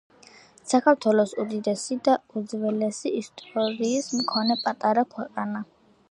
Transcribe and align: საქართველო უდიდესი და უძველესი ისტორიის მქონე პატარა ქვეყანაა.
საქართველო 0.69 1.25
უდიდესი 1.41 1.97
და 2.07 2.15
უძველესი 2.41 3.11
ისტორიის 3.19 4.09
მქონე 4.23 4.57
პატარა 4.65 5.05
ქვეყანაა. 5.13 5.63